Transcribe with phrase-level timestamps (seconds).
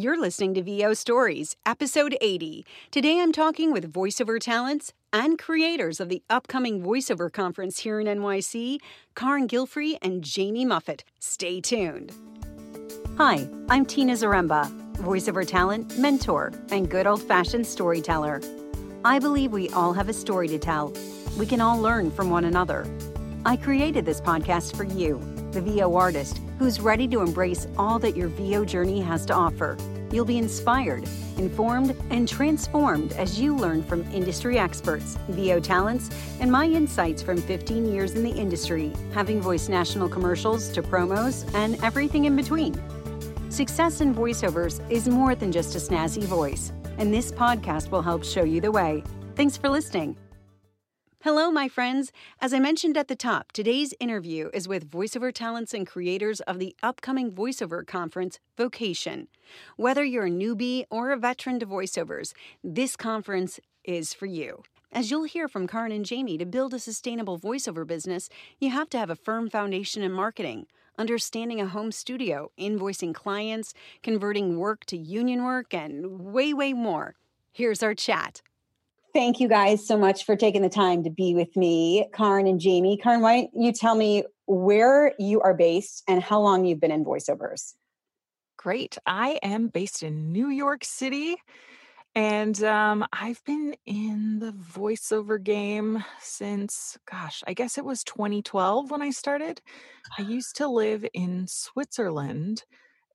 [0.00, 2.64] You're listening to VO Stories, episode 80.
[2.90, 8.06] Today I'm talking with voiceover talents and creators of the upcoming voiceover conference here in
[8.06, 8.78] NYC,
[9.14, 11.02] Karin Gilfrey and Jamie Muffett.
[11.18, 12.14] Stay tuned.
[13.18, 18.40] Hi, I'm Tina Zaremba, voiceover talent, mentor, and good old fashioned storyteller.
[19.04, 20.94] I believe we all have a story to tell.
[21.38, 22.86] We can all learn from one another.
[23.44, 25.18] I created this podcast for you,
[25.52, 29.76] the VO artist who's ready to embrace all that your VO journey has to offer.
[30.12, 31.04] You'll be inspired,
[31.38, 37.40] informed, and transformed as you learn from industry experts, VO talents, and my insights from
[37.40, 42.74] 15 years in the industry, having voiced national commercials to promos and everything in between.
[43.50, 48.24] Success in voiceovers is more than just a snazzy voice, and this podcast will help
[48.24, 49.02] show you the way.
[49.36, 50.16] Thanks for listening.
[51.22, 52.12] Hello, my friends.
[52.40, 56.58] As I mentioned at the top, today's interview is with voiceover talents and creators of
[56.58, 59.28] the upcoming voiceover conference, Vocation.
[59.76, 62.32] Whether you're a newbie or a veteran to voiceovers,
[62.64, 64.62] this conference is for you.
[64.92, 68.88] As you'll hear from Karin and Jamie, to build a sustainable voiceover business, you have
[68.88, 74.86] to have a firm foundation in marketing, understanding a home studio, invoicing clients, converting work
[74.86, 77.14] to union work, and way, way more.
[77.52, 78.40] Here's our chat.
[79.12, 82.60] Thank you guys so much for taking the time to be with me, Karin and
[82.60, 82.96] Jamie.
[82.96, 86.92] Karin, why don't you tell me where you are based and how long you've been
[86.92, 87.74] in voiceovers?
[88.56, 88.98] Great.
[89.06, 91.36] I am based in New York City.
[92.14, 98.90] And um, I've been in the voiceover game since, gosh, I guess it was 2012
[98.90, 99.60] when I started.
[100.18, 102.64] I used to live in Switzerland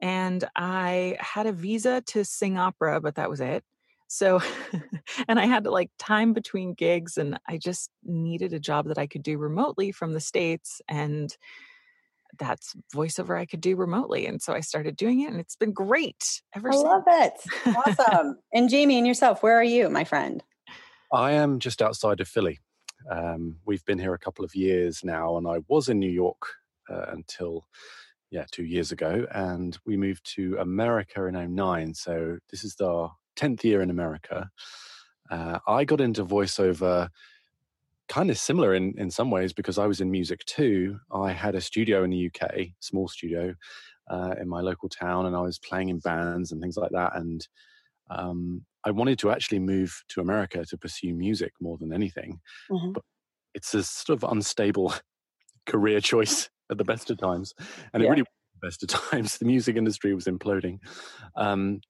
[0.01, 3.63] and I had a visa to sing opera, but that was it.
[4.08, 4.42] So,
[5.28, 8.97] and I had to like time between gigs, and I just needed a job that
[8.97, 10.81] I could do remotely from the States.
[10.88, 11.36] And
[12.38, 14.25] that's voiceover I could do remotely.
[14.25, 16.86] And so I started doing it, and it's been great ever I since.
[16.86, 17.34] I love it.
[17.88, 18.38] Awesome.
[18.53, 20.44] and Jamie and yourself, where are you, my friend?
[21.14, 22.59] I am just outside of Philly.
[23.09, 26.41] Um, we've been here a couple of years now, and I was in New York
[26.90, 27.66] uh, until
[28.31, 31.94] yeah two years ago, and we moved to America in 09.
[31.94, 34.50] So this is our 10th year in America.
[35.29, 37.09] Uh, I got into voiceover
[38.07, 41.00] kind of similar in, in some ways because I was in music too.
[41.12, 43.56] I had a studio in the UK, small studio
[44.09, 47.16] uh, in my local town, and I was playing in bands and things like that.
[47.16, 47.47] And
[48.09, 52.40] um, I wanted to actually move to America to pursue music more than anything.
[52.69, 52.91] Mm-hmm.
[52.91, 53.03] But
[53.56, 54.94] it's a sort of unstable
[55.66, 57.53] career choice at the best of times.
[57.94, 58.07] And yeah.
[58.07, 58.23] it really
[58.62, 59.38] best of times.
[59.38, 60.79] The music industry was imploding.
[61.35, 61.81] Um,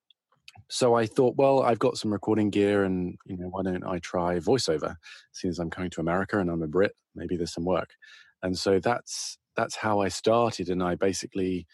[0.70, 4.00] so I thought, well, I've got some recording gear, and you know, why don't I
[4.00, 4.96] try voiceover?
[5.44, 7.90] As I'm coming to America and I'm a Brit, maybe there's some work.
[8.42, 11.68] And so that's that's how I started, and I basically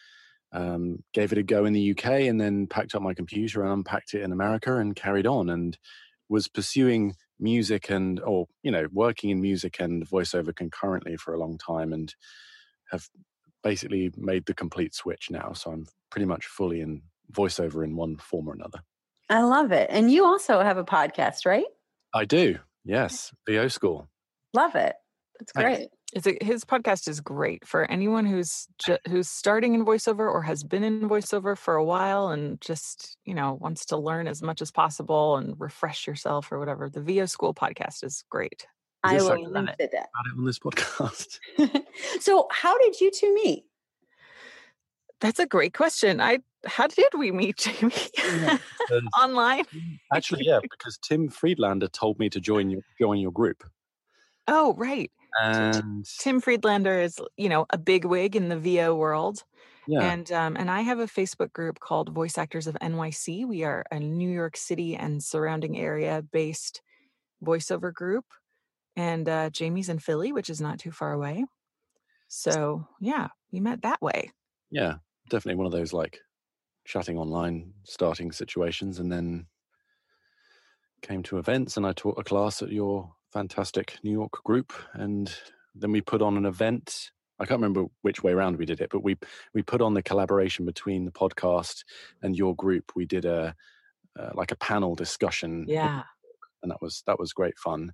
[0.53, 3.71] um, gave it a go in the UK, and then packed up my computer and
[3.71, 5.77] unpacked it in America, and carried on, and
[6.29, 11.39] was pursuing music and or you know working in music and voiceover concurrently for a
[11.39, 12.15] long time, and
[12.91, 13.07] have
[13.63, 15.53] basically made the complete switch now.
[15.53, 18.79] So I'm pretty much fully in voiceover in one form or another.
[19.29, 19.87] I love it.
[19.89, 21.65] And you also have a podcast, right?
[22.13, 22.57] I do.
[22.83, 24.09] Yes, VO School.
[24.53, 24.95] Love it.
[25.39, 25.89] That's great.
[26.13, 30.41] It's a, his podcast is great for anyone who's ju- who's starting in voiceover or
[30.41, 34.41] has been in voiceover for a while and just you know wants to learn as
[34.41, 36.89] much as possible and refresh yourself or whatever.
[36.89, 38.67] The VO School podcast is great.
[39.03, 39.93] I will link it.
[39.93, 41.39] it on this podcast.
[42.19, 43.63] so, how did you two meet?
[45.21, 46.19] That's a great question.
[46.19, 47.93] I how did we meet, Jamie?
[48.17, 48.57] Yeah,
[49.19, 49.65] Online?
[50.13, 53.63] Actually, yeah, because Tim Friedlander told me to join your join your group.
[54.47, 55.11] Oh, right.
[55.41, 59.43] And Tim Friedlander is, you know, a big wig in the VO world.
[59.87, 60.11] Yeah.
[60.11, 63.47] And um, and I have a Facebook group called Voice Actors of NYC.
[63.47, 66.81] We are a New York City and surrounding area based
[67.43, 68.25] voiceover group.
[68.95, 71.45] And uh, Jamie's in Philly, which is not too far away.
[72.27, 74.31] So yeah, we met that way.
[74.69, 74.95] Yeah,
[75.29, 76.19] definitely one of those like
[76.85, 79.45] chatting online starting situations and then
[81.01, 85.33] came to events and I taught a class at your fantastic New York group and
[85.73, 87.11] then we put on an event.
[87.39, 89.17] I can't remember which way around we did it but we
[89.53, 91.83] we put on the collaboration between the podcast
[92.21, 92.91] and your group.
[92.95, 93.55] We did a
[94.19, 96.03] uh, like a panel discussion yeah.
[96.61, 97.91] and that was that was great fun.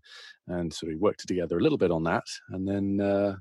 [0.48, 3.36] And so we worked together a little bit on that and then uh,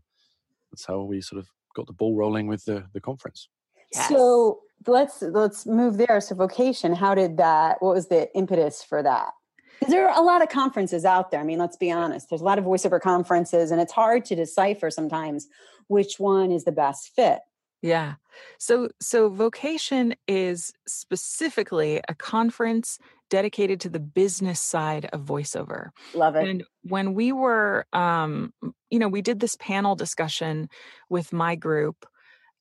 [0.70, 3.48] that's how we sort of got the ball rolling with the the conference.
[3.92, 4.08] Yes.
[4.08, 6.20] So let's let's move there.
[6.20, 7.76] So vocation, how did that?
[7.80, 9.30] What was the impetus for that?
[9.78, 11.40] Because there are a lot of conferences out there.
[11.40, 12.30] I mean, let's be honest.
[12.30, 15.48] There's a lot of voiceover conferences, and it's hard to decipher sometimes
[15.88, 17.40] which one is the best fit.
[17.82, 18.14] Yeah.
[18.58, 25.90] So so Vocation is specifically a conference dedicated to the business side of voiceover.
[26.14, 26.48] Love it.
[26.48, 28.52] And when we were um
[28.90, 30.68] you know, we did this panel discussion
[31.08, 32.06] with my group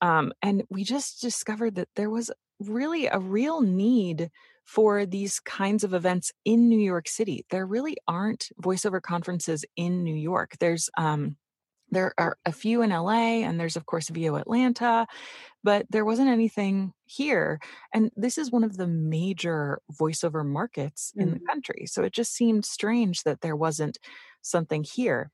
[0.02, 4.30] um and we just discovered that there was really a real need
[4.66, 7.46] for these kinds of events in New York City.
[7.52, 10.58] There really aren't voiceover conferences in New York.
[10.60, 11.38] There's um
[11.92, 15.08] there are a few in LA, and there's, of course, VO Atlanta,
[15.64, 17.60] but there wasn't anything here.
[17.94, 21.50] And this is one of the major voiceover markets in the Mhm.
[21.50, 21.86] country.
[21.88, 23.98] So it just seemed strange that there wasn't
[24.42, 25.32] something here.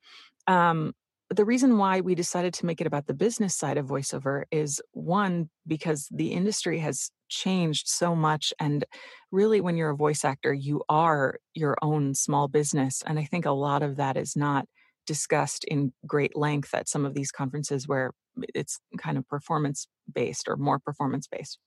[0.47, 0.93] Um,
[1.33, 4.81] the reason why we decided to make it about the business side of voiceover is
[4.91, 8.53] one, because the industry has changed so much.
[8.59, 8.83] And
[9.31, 13.01] really, when you're a voice actor, you are your own small business.
[13.05, 14.65] And I think a lot of that is not
[15.07, 18.11] discussed in great length at some of these conferences where
[18.53, 21.57] it's kind of performance based or more performance based.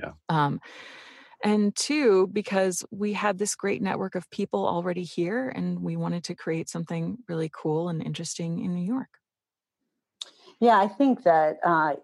[0.00, 0.12] Yeah.
[0.28, 0.60] Um,
[1.42, 6.24] and two, because we had this great network of people already here and we wanted
[6.24, 9.08] to create something really cool and interesting in New York.
[10.60, 11.94] Yeah, I think that uh,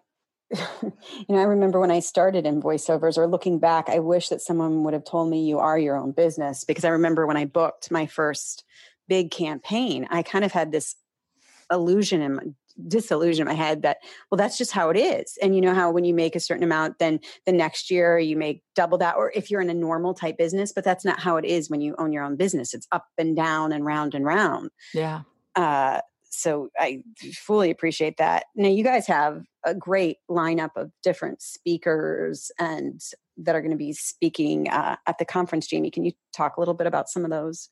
[0.83, 0.93] you
[1.29, 4.85] know, I remember when I started in voiceovers or looking back, I wish that someone
[4.85, 7.91] would have told me you are your own business because I remember when I booked
[7.91, 8.65] my first
[9.09, 10.97] big campaign, I kind of had this
[11.71, 13.99] illusion in my disillusion in my head that
[14.31, 16.65] well that's just how it is and you know how when you make a certain
[16.65, 20.15] amount then the next year you make double that or if you're in a normal
[20.15, 22.87] type business but that's not how it is when you own your own business it's
[22.93, 25.23] up and down and round and round Yeah.
[25.57, 26.01] uh,
[26.37, 28.47] so I fully appreciate that.
[28.57, 33.01] Now you guys have a great lineup of different speakers and
[33.37, 35.67] that are going to be speaking uh, at the conference.
[35.67, 37.69] Jamie, can you talk a little bit about some of those?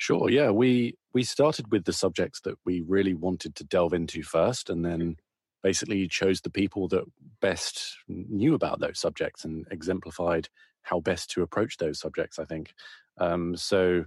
[0.00, 0.30] Sure.
[0.30, 4.70] Yeah, we we started with the subjects that we really wanted to delve into first,
[4.70, 5.16] and then
[5.62, 7.04] basically chose the people that
[7.42, 10.48] best knew about those subjects and exemplified
[10.80, 12.38] how best to approach those subjects.
[12.38, 12.72] I think.
[13.18, 14.06] Um, so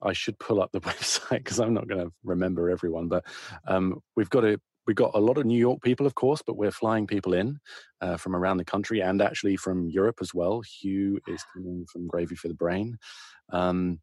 [0.00, 3.24] I should pull up the website because I'm not going to remember everyone, but
[3.66, 6.56] um, we've got a we've got a lot of New York people, of course, but
[6.56, 7.58] we're flying people in
[8.00, 10.60] uh, from around the country and actually from Europe as well.
[10.60, 12.96] Hugh is coming from Gravy for the Brain.
[13.52, 13.98] Um,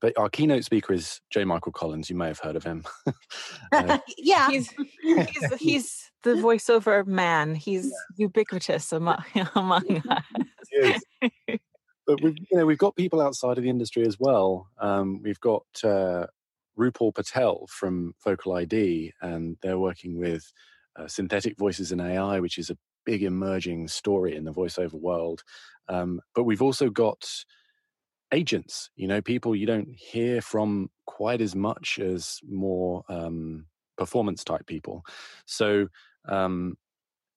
[0.00, 1.44] but our keynote speaker is J.
[1.44, 2.10] Michael Collins.
[2.10, 2.84] You may have heard of him.
[3.72, 7.54] uh, yeah, He's he's he's the voiceover man.
[7.54, 9.24] He's ubiquitous among
[9.54, 10.24] among us.
[10.72, 11.02] Yes.
[12.06, 14.68] but we've you know we've got people outside of the industry as well.
[14.78, 16.26] Um, we've got uh,
[16.78, 20.52] Rupal Patel from VocaliD, and they're working with
[20.96, 25.42] uh, synthetic voices and AI, which is a big emerging story in the voiceover world.
[25.88, 27.26] Um, but we've also got
[28.34, 33.66] agents, you know, people you don't hear from quite as much as more um,
[33.96, 35.02] performance type people.
[35.46, 35.88] So,
[36.28, 36.76] um,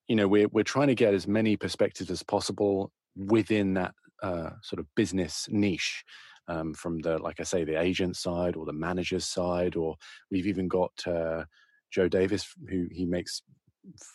[0.07, 4.51] you know, we're we're trying to get as many perspectives as possible within that uh,
[4.61, 6.03] sort of business niche.
[6.49, 9.97] Um, from the, like I say, the agent side or the manager's side, or
[10.31, 11.43] we've even got uh,
[11.91, 13.41] Joe Davis, who he makes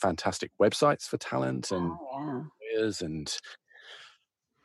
[0.00, 2.80] fantastic websites for talent and Oh, yeah.
[2.80, 3.36] lawyers and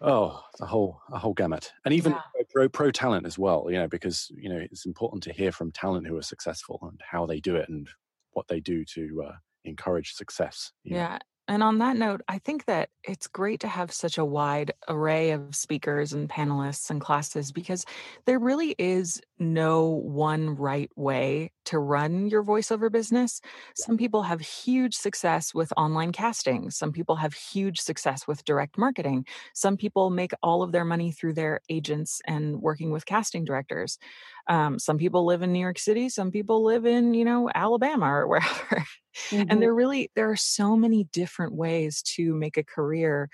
[0.01, 2.21] oh the whole a whole gamut and even Yeah.
[2.51, 5.71] pro pro talent as well you know because you know it's important to hear from
[5.71, 7.89] talent who are successful and how they do it and
[8.31, 9.35] what they do to uh,
[9.65, 11.17] encourage success Yeah, know.
[11.47, 15.31] And on that note, I think that it's great to have such a wide array
[15.31, 17.85] of speakers and panelists and classes because
[18.25, 23.39] there really is no one right way to run your voiceover business.
[23.75, 26.69] Some people have huge success with online casting.
[26.69, 29.25] Some people have huge success with direct marketing.
[29.53, 33.97] Some people make all of their money through their agents and working with casting directors.
[34.47, 36.09] Um, some people live in New York City.
[36.09, 38.85] Some people live in, you know, Alabama or wherever
[39.31, 39.47] Mhm.
[39.49, 43.29] and there really there are so many different ways to make a career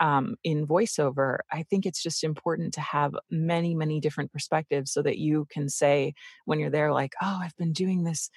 [0.00, 1.38] um, in voiceover.
[1.52, 5.68] I think it's just important to have many many different perspectives so that you can
[5.68, 6.14] say
[6.44, 8.30] when you're there like oh i've been doing this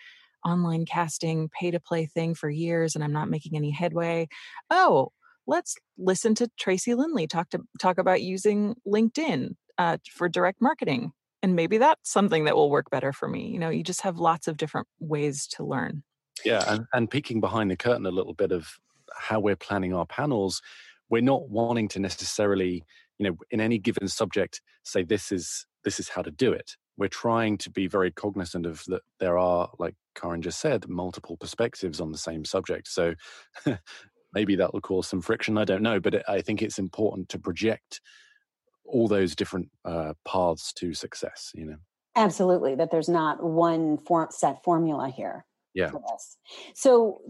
[0.45, 4.27] online casting pay to play thing for years and i'm not making any headway.
[4.69, 5.09] Oh
[5.47, 11.11] let's listen to tracy lindley talk to talk about using linkedin uh, for direct marketing
[11.41, 13.47] and maybe that's something that will work better for me.
[13.49, 16.03] You know you just have lots of different ways to learn
[16.45, 18.79] Yeah, and, and peeking behind the curtain a little bit of
[19.15, 20.61] how we're planning our panels,
[21.09, 22.83] we're not wanting to necessarily,
[23.17, 26.75] you know, in any given subject say this is this is how to do it.
[26.97, 31.37] We're trying to be very cognizant of that there are, like Karin just said, multiple
[31.37, 32.89] perspectives on the same subject.
[32.89, 33.13] So
[34.33, 35.57] maybe that will cause some friction.
[35.57, 38.01] I don't know, but it, I think it's important to project
[38.83, 41.51] all those different uh, paths to success.
[41.55, 41.77] You know.
[42.17, 45.45] Absolutely, that there's not one form, set formula here
[45.79, 45.91] Yeah.
[45.91, 46.37] for this.
[46.75, 47.21] So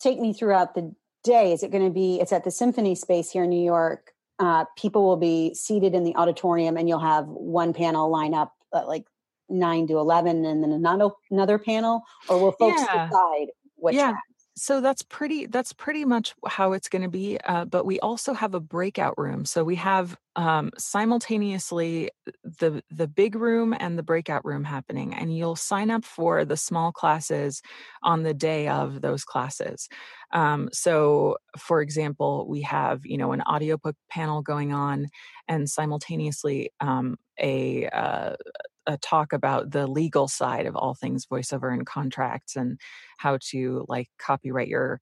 [0.00, 3.30] take me throughout the day is it going to be it's at the symphony space
[3.30, 7.26] here in new york uh, people will be seated in the auditorium and you'll have
[7.26, 9.06] one panel line up uh, like
[9.48, 13.06] 9 to 11 and then another another panel or will folks yeah.
[13.06, 14.12] decide what yeah
[14.56, 18.32] so that's pretty that's pretty much how it's going to be uh, but we also
[18.32, 19.44] have a breakout room.
[19.44, 22.10] So we have um, simultaneously
[22.44, 26.56] the the big room and the breakout room happening and you'll sign up for the
[26.56, 27.62] small classes
[28.02, 29.88] on the day of those classes.
[30.32, 35.08] Um, so for example we have you know an audiobook panel going on
[35.48, 38.36] and simultaneously um, a uh,
[38.86, 42.78] a talk about the legal side of all things voiceover and contracts and
[43.18, 45.00] how to like copyright your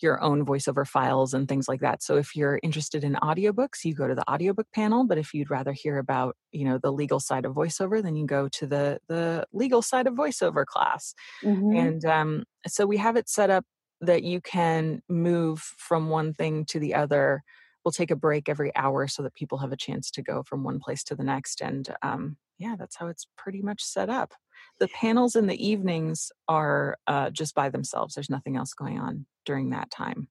[0.00, 2.02] your own voiceover files and things like that.
[2.02, 5.50] So if you're interested in audiobooks, you go to the audiobook panel, but if you'd
[5.50, 8.98] rather hear about, you know, the legal side of voiceover, then you go to the
[9.08, 11.14] the legal side of voiceover class.
[11.42, 11.76] Mm-hmm.
[11.76, 13.64] And um, so we have it set up
[14.00, 17.42] that you can move from one thing to the other.
[17.84, 20.64] We'll take a break every hour so that people have a chance to go from
[20.64, 21.60] one place to the next.
[21.60, 24.32] And um, yeah, that's how it's pretty much set up.
[24.78, 28.14] The panels in the evenings are uh, just by themselves.
[28.14, 30.28] There's nothing else going on during that time.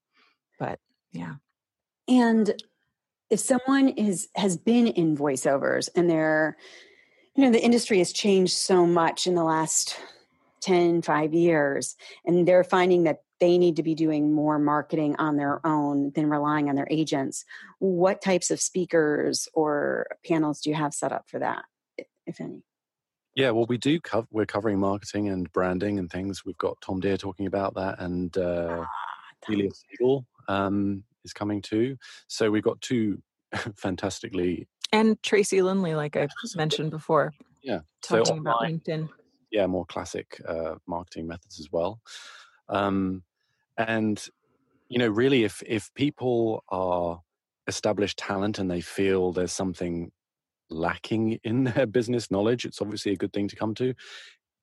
[0.59, 0.79] But
[1.11, 1.35] yeah.
[2.07, 2.53] And
[3.29, 6.57] if someone is has been in voiceovers and they're,
[7.35, 9.99] you know, the industry has changed so much in the last
[10.61, 11.95] 10, 5 years,
[12.25, 16.29] and they're finding that they need to be doing more marketing on their own than
[16.29, 17.45] relying on their agents.
[17.79, 21.65] What types of speakers or panels do you have set up for that?
[22.25, 22.63] if any?
[23.35, 24.27] Yeah, well, we do cover.
[24.31, 26.45] We're covering marketing and branding and things.
[26.45, 28.85] We've got Tom Dheere talking about that, and uh,
[29.47, 31.97] Delia Siegel um, is coming too.
[32.27, 33.21] So we've got two
[33.75, 37.33] fantastically and Tracy Lindley, like I mentioned before.
[37.63, 39.09] Yeah, talking so about LinkedIn.
[39.51, 41.99] Yeah, more classic uh, marketing methods as well.
[42.73, 43.23] Um,
[43.77, 44.23] and
[44.89, 47.21] you know, really, if if people are
[47.67, 50.11] established talent and they feel there's something
[50.69, 53.93] lacking in their business knowledge, it's obviously a good thing to come to.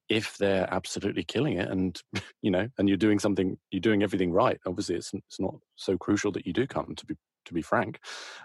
[0.09, 2.00] If they're absolutely killing it, and
[2.43, 4.59] you know, and you're doing something, you're doing everything right.
[4.67, 6.95] Obviously, it's it's not so crucial that you do come.
[6.97, 7.14] To be
[7.47, 8.00] to be frank,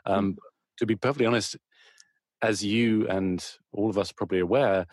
[0.06, 0.38] um, mm.
[0.78, 1.58] to be perfectly honest,
[2.42, 4.86] as you and all of us are probably aware,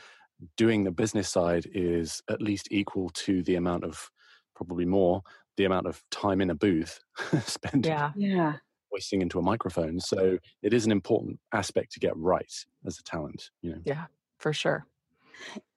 [0.57, 4.11] doing the business side is at least equal to the amount of
[4.54, 5.23] probably more
[5.56, 7.00] the amount of time in a booth
[7.47, 8.54] spent yeah yeah
[8.92, 9.99] voicing into a microphone.
[9.99, 12.52] So it is an important aspect to get right
[12.87, 13.80] as a talent, you know.
[13.85, 14.04] Yeah,
[14.38, 14.87] for sure.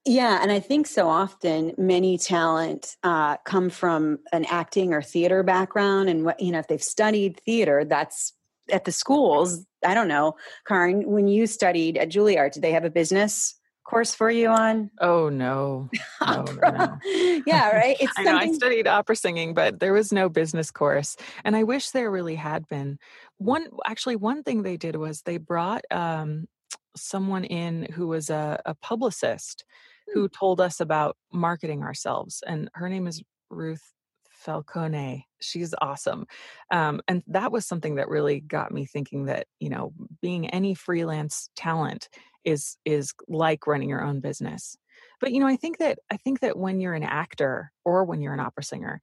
[0.05, 5.41] Yeah, and I think so often many talent uh, come from an acting or theater
[5.41, 8.33] background, and what you know, if they've studied theater, that's
[8.71, 9.65] at the schools.
[9.83, 10.35] I don't know,
[10.67, 11.09] Karin.
[11.09, 13.55] When you studied at Juilliard, did they have a business
[13.85, 14.91] course for you on?
[14.99, 15.89] Oh no.
[16.21, 16.97] no, no, no.
[17.47, 17.95] yeah, right.
[17.99, 21.15] It's I know I studied opera singing, but there was no business course.
[21.45, 22.99] And I wish there really had been.
[23.37, 26.47] One actually one thing they did was they brought um,
[26.97, 29.63] someone in who was a, a publicist
[30.13, 30.37] who hmm.
[30.37, 32.43] told us about marketing ourselves.
[32.45, 33.93] And her name is Ruth
[34.45, 35.27] Falcone.
[35.41, 36.25] She's awesome.
[36.71, 40.75] Um, and that was something that really got me thinking that, you know, being any
[40.75, 42.09] freelance talent
[42.43, 44.77] is is like running your own business
[45.19, 48.21] but you know i think that i think that when you're an actor or when
[48.21, 49.01] you're an opera singer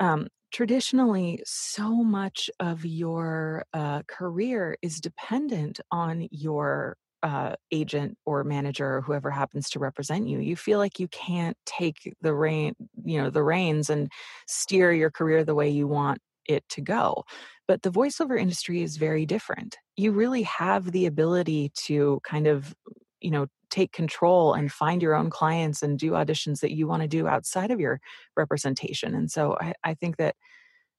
[0.00, 8.44] um, traditionally so much of your uh, career is dependent on your uh, agent or
[8.44, 12.74] manager or whoever happens to represent you you feel like you can't take the rein
[13.04, 14.08] you know the reins and
[14.46, 17.24] steer your career the way you want it to go
[17.68, 19.76] but the voiceover industry is very different.
[19.96, 22.74] You really have the ability to kind of,
[23.20, 27.02] you know, take control and find your own clients and do auditions that you want
[27.02, 28.00] to do outside of your
[28.34, 29.14] representation.
[29.14, 30.34] And so I, I think that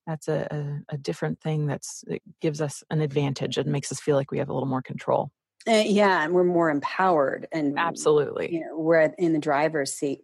[0.05, 0.47] that's a,
[0.89, 4.29] a, a different thing that's that gives us an advantage and makes us feel like
[4.29, 5.31] we have a little more control.
[5.67, 10.23] Uh, yeah, and we're more empowered, and absolutely, you know, we're in the driver's seat.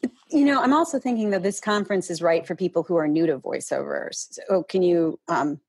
[0.00, 3.06] But, you know, I'm also thinking that this conference is right for people who are
[3.06, 4.38] new to voiceovers.
[4.48, 5.60] So, can you um,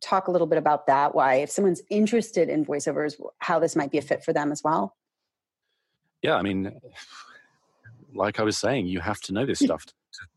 [0.00, 1.14] talk a little bit about that?
[1.14, 4.62] Why, if someone's interested in voiceovers, how this might be a fit for them as
[4.62, 4.94] well?
[6.22, 6.78] Yeah, I mean,
[8.14, 9.92] like I was saying, you have to know this stuff to,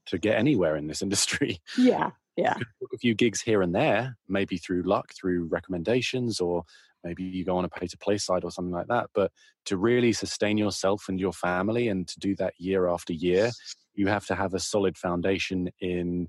[0.08, 1.60] to get anywhere in this industry.
[1.78, 2.56] Yeah, yeah.
[2.94, 6.64] a few gigs here and there, maybe through luck, through recommendations, or
[7.04, 9.10] maybe you go on a pay to play side or something like that.
[9.14, 9.32] But
[9.66, 13.52] to really sustain yourself and your family and to do that year after year,
[13.94, 16.28] you have to have a solid foundation in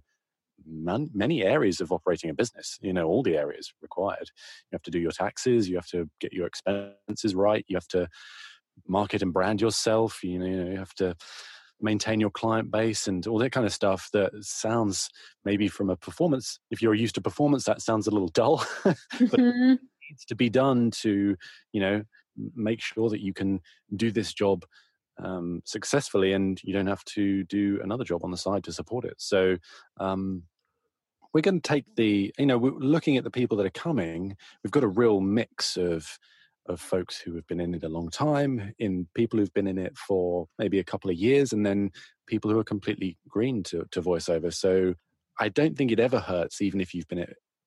[0.67, 4.31] man, many areas of operating a business you know all the areas required
[4.71, 7.89] you have to do your taxes you have to get your expenses right you have
[7.89, 8.07] to
[8.87, 11.15] market and brand yourself you know you have to
[11.81, 15.09] maintain your client base and all that kind of stuff that sounds
[15.45, 18.97] maybe from a performance if you're used to performance that sounds a little dull but
[19.19, 19.75] mm-hmm.
[20.13, 21.37] Needs to be done to
[21.73, 22.03] you know
[22.55, 23.61] make sure that you can
[23.97, 24.65] do this job
[25.19, 29.05] um, successfully and you don't have to do another job on the side to support
[29.05, 29.57] it so
[29.99, 30.43] um,
[31.33, 34.37] we're going to take the you know we're looking at the people that are coming
[34.63, 36.19] we've got a real mix of
[36.67, 39.79] of folks who have been in it a long time, in people who've been in
[39.79, 41.91] it for maybe a couple of years, and then
[42.29, 44.55] people who are completely green to, to voiceover.
[44.55, 44.95] So
[45.41, 47.19] I don't think it ever hurts, even if you've been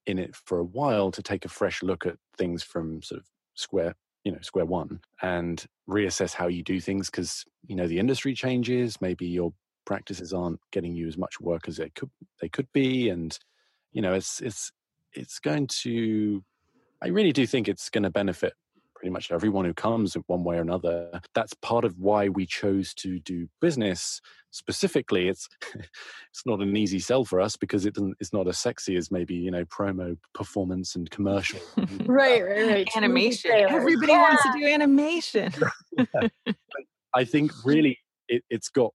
[0.08, 3.28] in it for a while, to take a fresh look at things from sort of
[3.56, 8.00] square, you know, square one, and reassess how you do things because you know the
[8.00, 9.02] industry changes.
[9.02, 9.54] Maybe your
[9.86, 12.10] practices aren't getting you as much work as they could
[12.42, 13.38] they could be, and
[13.92, 14.72] you know it's it's
[15.14, 16.44] it's going to.
[17.02, 18.54] I really do think it's going to benefit
[19.06, 21.22] pretty much everyone who comes in one way or another.
[21.36, 24.20] That's part of why we chose to do business
[24.50, 25.28] specifically.
[25.28, 28.18] It's it's not an easy sell for us because it doesn't.
[28.20, 31.60] It's not as sexy as maybe you know promo, performance, and commercial.
[31.78, 32.90] Uh, right, right, right.
[32.96, 33.52] Animation.
[33.52, 34.22] Everybody yeah.
[34.22, 35.54] wants to do animation.
[37.14, 38.94] I think really it, it's got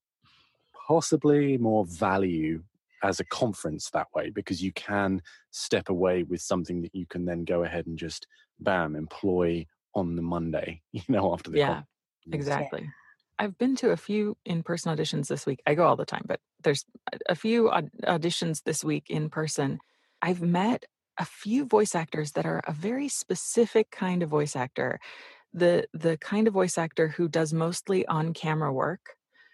[0.88, 2.62] possibly more value
[3.02, 7.24] as a conference that way because you can step away with something that you can
[7.24, 8.26] then go ahead and just
[8.60, 11.86] bam employ on the Monday, you know, after the yeah, conference.
[12.32, 12.80] exactly.
[12.82, 12.90] Yeah.
[13.40, 15.62] I've been to a few in-person auditions this week.
[15.66, 16.84] I go all the time, but there's
[17.26, 17.70] a few
[18.04, 19.78] auditions this week in person.
[20.20, 20.84] I've met
[21.16, 25.00] a few voice actors that are a very specific kind of voice actor.
[25.54, 29.00] The the kind of voice actor who does mostly on-camera work,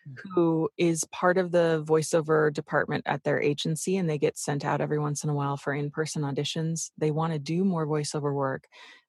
[0.09, 0.31] mm-hmm.
[0.35, 4.81] who is part of the voiceover department at their agency and they get sent out
[4.81, 6.90] every once in a while for in-person auditions.
[6.99, 8.66] They want to do more voiceover work,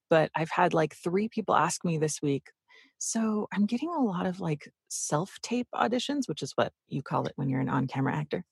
[0.08, 2.50] but I've had like three people ask me this week.
[2.98, 7.26] So I'm getting a lot of like self tape auditions, which is what you call
[7.26, 8.44] it when you're an on camera actor.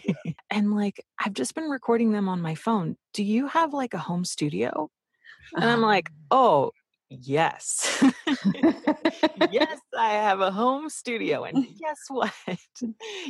[0.50, 2.96] and like, I've just been recording them on my phone.
[3.14, 4.90] Do you have like a home studio?
[5.54, 6.72] And I'm like, oh,
[7.08, 8.02] yes.
[9.50, 11.44] yes, I have a home studio.
[11.44, 12.32] And guess what?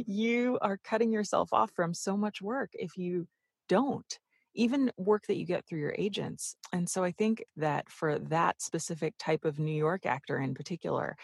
[0.07, 3.27] you are cutting yourself off from so much work if you
[3.69, 4.19] don't
[4.55, 6.57] even work that you get through your agents.
[6.73, 11.17] And so I think that for that specific type of New York actor in particular,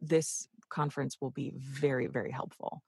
[0.00, 2.82] this conference will be very, very helpful.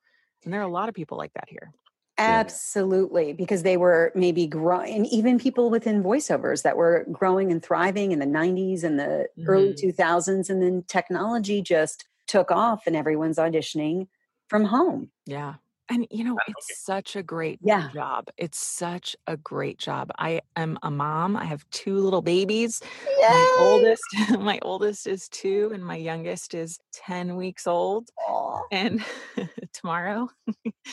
[0.45, 1.73] And there are a lot of people like that here.
[2.19, 7.62] Absolutely, because they were maybe growing, and even people within voiceovers that were growing and
[7.62, 9.49] thriving in the 90s and the mm-hmm.
[9.49, 10.49] early 2000s.
[10.49, 14.09] And then technology just took off, and everyone's auditioning
[14.49, 15.11] from home.
[15.27, 15.55] Yeah.
[15.88, 17.88] And you know, it's such a great yeah.
[17.94, 18.29] job.
[18.37, 20.11] It's such a great job.
[20.18, 21.37] I am a mom.
[21.37, 22.83] I have two little babies.
[23.20, 23.29] Yay!
[23.29, 24.03] My oldest,
[24.40, 28.09] my oldest is two, and my youngest is 10 weeks old.
[28.29, 28.62] Aww.
[28.72, 29.05] And
[29.72, 30.29] tomorrow.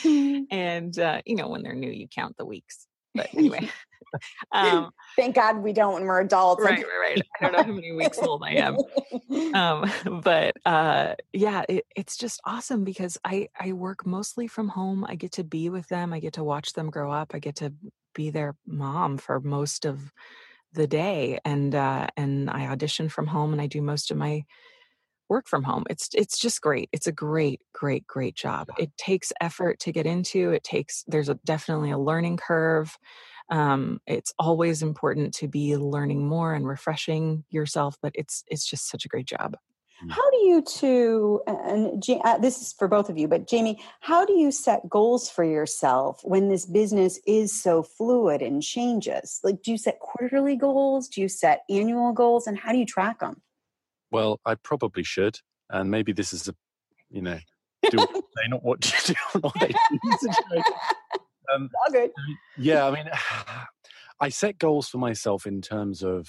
[0.04, 2.86] and uh, you know, when they're new, you count the weeks.
[3.14, 3.68] But anyway.
[4.52, 6.62] Um, Thank God we don't when we're adults.
[6.62, 7.22] Right, right, right.
[7.40, 8.78] I don't know how many weeks old I am.
[9.52, 9.90] Um,
[10.22, 15.04] but uh, yeah, it, it's just awesome because I, I work mostly from home.
[15.08, 16.12] I get to be with them.
[16.12, 17.32] I get to watch them grow up.
[17.34, 17.72] I get to
[18.14, 20.12] be their mom for most of
[20.72, 21.38] the day.
[21.44, 24.44] And, uh, and I audition from home and I do most of my
[25.28, 25.84] work from home.
[25.90, 26.88] It's it's just great.
[26.92, 28.68] It's a great, great, great job.
[28.78, 30.50] It takes effort to get into.
[30.50, 32.96] It takes there's a definitely a learning curve
[33.50, 38.88] um, it's always important to be learning more and refreshing yourself but it's it's just
[38.88, 39.56] such a great job
[40.02, 40.10] mm.
[40.10, 44.24] how do you two and uh, this is for both of you but jamie how
[44.24, 49.62] do you set goals for yourself when this business is so fluid and changes like
[49.62, 53.20] do you set quarterly goals do you set annual goals and how do you track
[53.20, 53.42] them
[54.14, 55.38] well i probably should
[55.70, 56.54] and maybe this is a
[57.10, 57.38] you know
[57.90, 60.62] do they not what you do not they do
[61.52, 62.10] um, All good.
[62.56, 63.10] Yeah, I mean,
[64.20, 66.28] I set goals for myself in terms of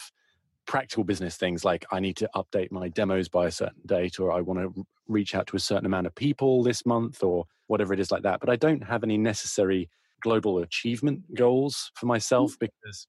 [0.66, 4.32] practical business things like I need to update my demos by a certain date, or
[4.32, 7.94] I want to reach out to a certain amount of people this month, or whatever
[7.94, 8.40] it is like that.
[8.40, 9.90] But I don't have any necessary
[10.22, 12.66] global achievement goals for myself mm-hmm.
[12.66, 13.08] because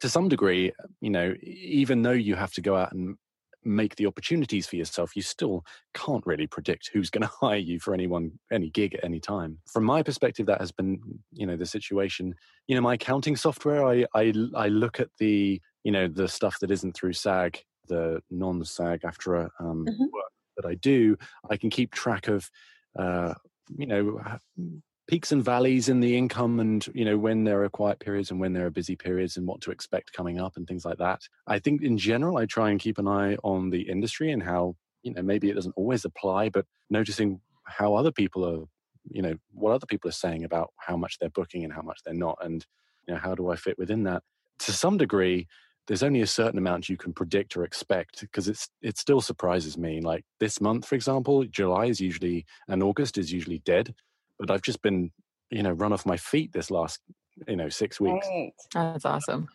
[0.00, 3.16] to some degree, you know, even though you have to go out and
[3.64, 7.78] make the opportunities for yourself, you still can't really predict who's going to hire you
[7.80, 9.58] for anyone, any gig at any time.
[9.66, 11.00] From my perspective, that has been,
[11.32, 12.34] you know, the situation.
[12.66, 16.58] You know, my accounting software, I, I, I look at the, you know, the stuff
[16.60, 20.04] that isn't through SAG, the non-SAG AFTRA um, mm-hmm.
[20.04, 21.16] work that I do.
[21.48, 22.50] I can keep track of,
[22.98, 23.34] uh,
[23.76, 24.20] you know,
[25.10, 28.40] peaks and valleys in the income and you know when there are quiet periods and
[28.40, 31.20] when there are busy periods and what to expect coming up and things like that
[31.46, 34.74] i think in general i try and keep an eye on the industry and how
[35.02, 38.64] you know maybe it doesn't always apply but noticing how other people are,
[39.10, 42.00] you know, what other people are saying about how much they're booking and how much
[42.04, 42.66] they're not, and
[43.06, 44.22] you know, how do I fit within that?
[44.60, 45.46] To some degree,
[45.86, 49.78] there's only a certain amount you can predict or expect because it's it still surprises
[49.78, 50.00] me.
[50.00, 53.94] Like this month, for example, July is usually and August is usually dead,
[54.40, 55.10] but I've just been
[55.50, 57.00] you know run off my feet this last
[57.46, 58.26] you know six weeks.
[58.26, 58.52] Right.
[58.74, 59.48] That's awesome.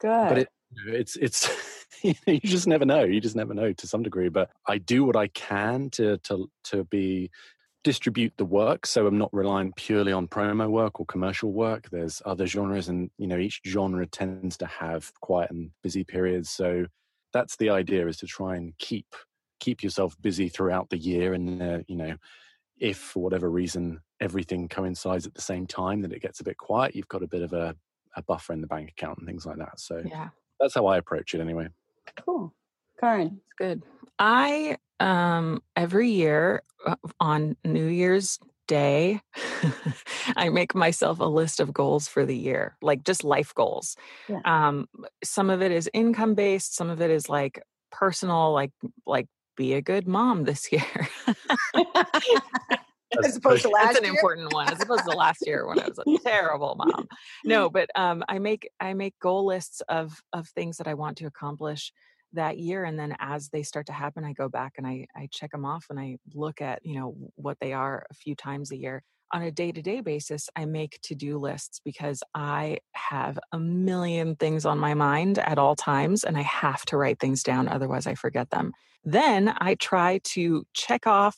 [0.00, 0.28] Good.
[0.28, 0.48] But it,
[0.86, 1.50] it's it's
[2.02, 3.04] you, know, you just never know.
[3.04, 4.28] You just never know to some degree.
[4.28, 7.30] But I do what I can to to to be
[7.84, 12.20] distribute the work so i'm not relying purely on promo work or commercial work there's
[12.26, 16.84] other genres and you know each genre tends to have quiet and busy periods so
[17.32, 19.06] that's the idea is to try and keep
[19.60, 22.16] keep yourself busy throughout the year and uh, you know
[22.80, 26.56] if for whatever reason everything coincides at the same time that it gets a bit
[26.58, 27.74] quiet you've got a bit of a,
[28.16, 30.28] a buffer in the bank account and things like that so Yeah.
[30.60, 31.68] that's how i approach it anyway
[32.24, 32.54] cool.
[32.98, 33.40] Karin.
[33.44, 33.82] It's good.
[34.18, 39.20] I um every year uh, on New Year's Day,
[40.36, 43.94] I make myself a list of goals for the year, like just life goals.
[44.28, 44.40] Yeah.
[44.44, 44.88] Um
[45.22, 48.72] some of it is income based, some of it is like personal like
[49.06, 51.08] like be a good mom this year.
[53.24, 54.14] As opposed to last That's an year?
[54.14, 57.06] important one as opposed to last year when I was a terrible mom.
[57.44, 61.18] No, but um I make I make goal lists of of things that I want
[61.18, 61.92] to accomplish
[62.34, 65.28] that year and then as they start to happen i go back and i i
[65.32, 68.70] check them off and i look at you know what they are a few times
[68.70, 74.36] a year on a day-to-day basis i make to-do lists because i have a million
[74.36, 78.06] things on my mind at all times and i have to write things down otherwise
[78.06, 78.72] i forget them
[79.04, 81.36] then i try to check off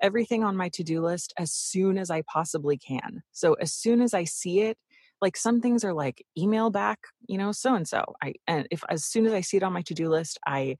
[0.00, 3.22] everything on my to-do list as soon as i possibly can.
[3.32, 4.78] So as soon as i see it
[5.20, 8.82] like some things are like email back you know so and so i and if
[8.90, 10.76] as soon as i see it on my to-do list i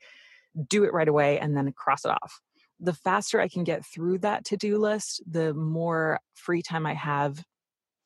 [0.68, 2.40] do it right away and then cross it off.
[2.80, 7.42] The faster i can get through that to-do list the more free time i have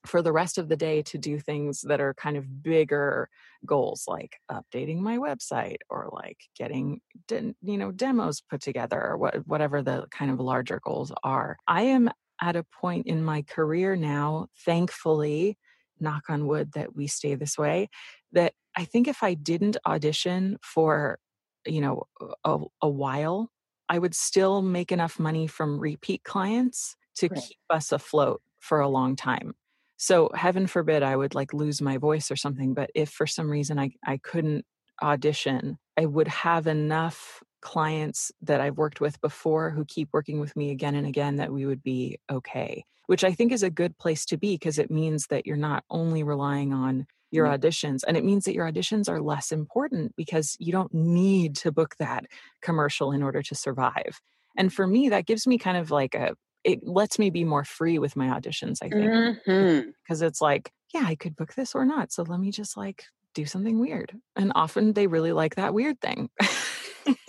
[0.07, 3.29] for the rest of the day to do things that are kind of bigger
[3.67, 9.17] goals like updating my website or like getting de- you know demos put together or
[9.17, 12.09] what, whatever the kind of larger goals are i am
[12.41, 15.59] at a point in my career now thankfully
[16.01, 17.89] knock on wood that we stay this way
[18.33, 21.19] that i think if i didn't audition for
[21.67, 22.05] you know
[22.45, 23.51] a, a while
[23.89, 27.49] i would still make enough money from repeat clients to Right.
[27.49, 29.55] keep us afloat for a long time
[29.99, 33.51] so heaven forbid i would like lose my voice or something but if for some
[33.51, 34.65] reason i, I couldn't
[35.03, 40.57] audition i would have enough clients that i've worked with before who keep working with
[40.57, 43.99] me again and again that we would be okay which i think is a good
[43.99, 47.53] place to be because it means that you're not only relying on your Yeah.
[47.59, 51.71] auditions and it means that your auditions are less important because you don't need to
[51.73, 52.25] book that
[52.63, 54.21] commercial in order to survive
[54.57, 56.35] and for me that gives me kind of like a
[56.69, 59.91] it lets me be more free with my auditions i think mm-hmm.
[60.03, 62.13] because it's like, yeah, I could book this or not.
[62.13, 63.05] So let me just like
[63.35, 64.13] do something weird.
[64.37, 66.31] And often they really like that weird thing.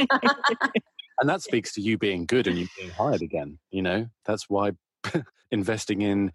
[1.19, 4.49] and that speaks to you being good and you being hired again you know that's
[4.49, 4.71] why
[5.51, 6.31] investing in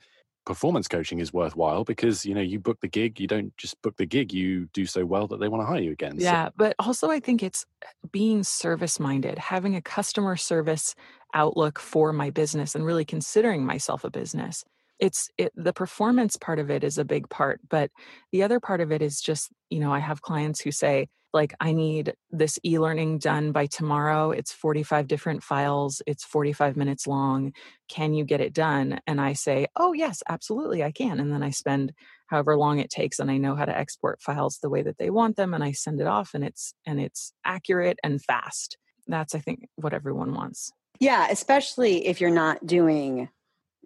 [0.46, 3.96] performance coaching is worthwhile because you know you book the gig you don't just book
[3.96, 6.50] the gig you do so well that they want to hire you again So- yeah.
[6.56, 10.94] But also, I think it's eh, being service minded, having a customer service
[11.34, 14.64] outlook for my business and really considering myself a business.
[15.00, 17.90] It's it, the performance part of it is a big part, but
[18.32, 21.52] the other part of it is just, you know, I have clients who say, like,
[21.60, 24.30] I need this e learning done by tomorrow.
[24.30, 27.52] It's 45 different files, it's 45 minutes long.
[27.88, 29.00] Can you get it done?
[29.08, 31.18] And I say, oh, yes, absolutely, I can.
[31.18, 31.92] And then I spend
[32.28, 35.10] however long it takes and I know how to export files the way that they
[35.10, 38.78] want them and I send it off and it's and it's accurate and fast.
[39.08, 40.72] That's I think what everyone wants.
[41.00, 43.28] Yeah, especially if you're not doing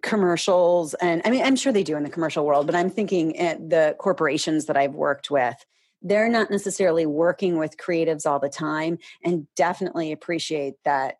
[0.01, 3.37] commercials and I mean I'm sure they do in the commercial world, but I'm thinking
[3.37, 5.55] at the corporations that I've worked with,
[6.01, 11.15] they're not necessarily working with creatives all the time and definitely appreciate that